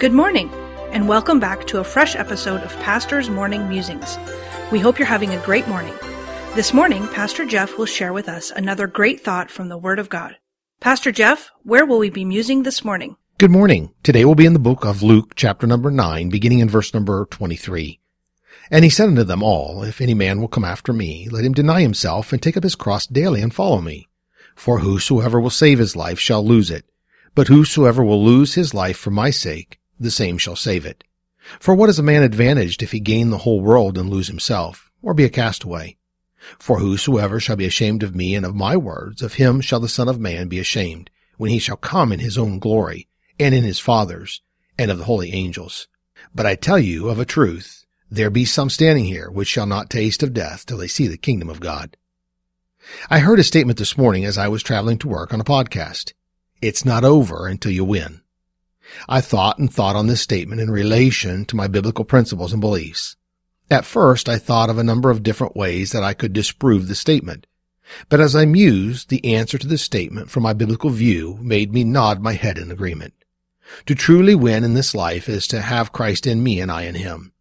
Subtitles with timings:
[0.00, 0.50] Good morning,
[0.92, 4.16] and welcome back to a fresh episode of Pastor's Morning Musings.
[4.72, 5.92] We hope you're having a great morning.
[6.54, 10.08] This morning, Pastor Jeff will share with us another great thought from the Word of
[10.08, 10.36] God.
[10.80, 13.16] Pastor Jeff, where will we be musing this morning?
[13.36, 13.92] Good morning.
[14.02, 17.26] Today we'll be in the book of Luke, chapter number 9, beginning in verse number
[17.26, 18.00] 23.
[18.70, 21.52] And he said unto them all, If any man will come after me, let him
[21.52, 24.08] deny himself and take up his cross daily and follow me.
[24.56, 26.86] For whosoever will save his life shall lose it,
[27.34, 31.04] but whosoever will lose his life for my sake, the same shall save it.
[31.58, 34.90] For what is a man advantaged if he gain the whole world and lose himself,
[35.02, 35.96] or be a castaway?
[36.58, 39.88] For whosoever shall be ashamed of me and of my words, of him shall the
[39.88, 43.62] Son of Man be ashamed, when he shall come in his own glory, and in
[43.62, 44.42] his Father's,
[44.78, 45.86] and of the holy angels.
[46.34, 49.90] But I tell you of a truth, there be some standing here which shall not
[49.90, 51.96] taste of death till they see the kingdom of God.
[53.08, 56.12] I heard a statement this morning as I was traveling to work on a podcast.
[56.60, 58.22] It's not over until you win.
[59.08, 63.16] I thought and thought on this statement in relation to my biblical principles and beliefs.
[63.70, 66.94] At first, I thought of a number of different ways that I could disprove the
[66.94, 67.46] statement.
[68.08, 71.84] But as I mused, the answer to the statement from my biblical view made me
[71.84, 73.14] nod my head in agreement.
[73.86, 76.96] To truly win in this life is to have Christ in me and I in
[76.96, 77.32] him.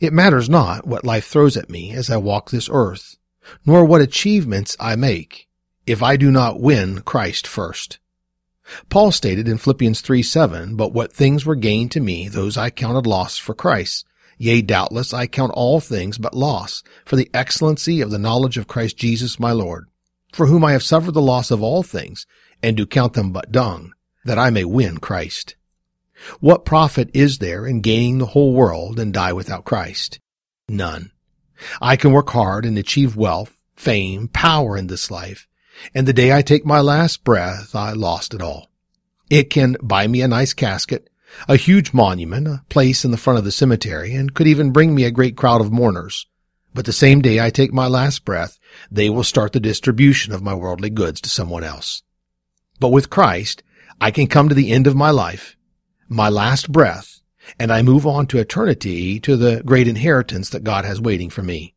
[0.00, 3.16] It matters not what life throws at me as I walk this earth,
[3.64, 5.48] nor what achievements I make,
[5.86, 7.98] if I do not win Christ first.
[8.88, 12.70] Paul stated in Philippians 3 7, But what things were gained to me, those I
[12.70, 14.04] counted loss for Christ.
[14.38, 18.66] Yea, doubtless I count all things but loss, for the excellency of the knowledge of
[18.66, 19.86] Christ Jesus my Lord,
[20.32, 22.26] for whom I have suffered the loss of all things,
[22.62, 23.92] and do count them but dung,
[24.24, 25.56] that I may win Christ.
[26.40, 30.18] What profit is there in gaining the whole world and die without Christ?
[30.68, 31.12] None.
[31.80, 35.46] I can work hard and achieve wealth, fame, power in this life,
[35.94, 38.70] and the day I take my last breath, I lost it all.
[39.30, 41.10] It can buy me a nice casket,
[41.48, 44.94] a huge monument, a place in the front of the cemetery, and could even bring
[44.94, 46.26] me a great crowd of mourners.
[46.74, 48.58] But the same day I take my last breath,
[48.90, 52.02] they will start the distribution of my worldly goods to someone else.
[52.78, 53.62] But with Christ,
[54.00, 55.56] I can come to the end of my life,
[56.08, 57.22] my last breath,
[57.58, 61.42] and I move on to eternity to the great inheritance that God has waiting for
[61.42, 61.74] me.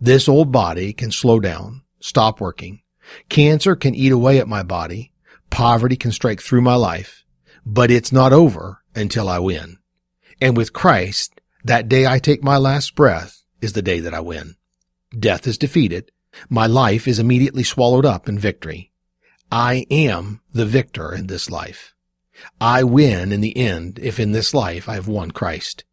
[0.00, 2.81] This old body can slow down, stop working,
[3.28, 5.12] Cancer can eat away at my body.
[5.50, 7.24] Poverty can strike through my life,
[7.66, 9.78] but it's not over until I win.
[10.40, 14.20] And with Christ, that day I take my last breath is the day that I
[14.20, 14.56] win.
[15.16, 16.10] Death is defeated.
[16.48, 18.92] My life is immediately swallowed up in victory.
[19.50, 21.94] I am the victor in this life.
[22.60, 25.84] I win in the end if in this life I have won Christ.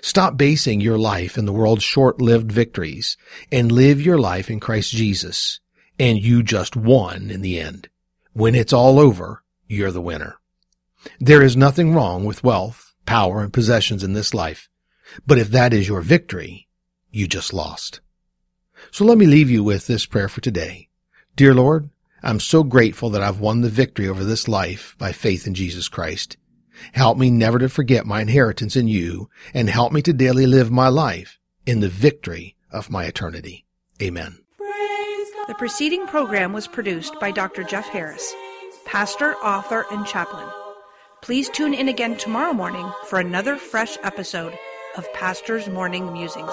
[0.00, 3.16] Stop basing your life in the world's short-lived victories
[3.50, 5.60] and live your life in Christ Jesus
[5.98, 7.88] and you just won in the end.
[8.32, 10.38] When it's all over, you're the winner.
[11.20, 14.68] There is nothing wrong with wealth, power, and possessions in this life.
[15.26, 16.68] But if that is your victory,
[17.10, 18.00] you just lost.
[18.90, 20.88] So let me leave you with this prayer for today.
[21.34, 21.90] Dear Lord,
[22.22, 25.88] I'm so grateful that I've won the victory over this life by faith in Jesus
[25.88, 26.36] Christ.
[26.92, 30.70] Help me never to forget my inheritance in you and help me to daily live
[30.70, 33.64] my life in the victory of my eternity.
[34.02, 34.45] Amen.
[35.46, 37.62] The preceding program was produced by Dr.
[37.62, 38.34] Jeff Harris,
[38.84, 40.48] pastor, author, and chaplain.
[41.22, 44.58] Please tune in again tomorrow morning for another fresh episode
[44.96, 46.52] of Pastor's Morning Musings.